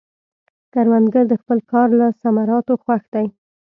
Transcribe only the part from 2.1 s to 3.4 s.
ثمراتو خوښ دی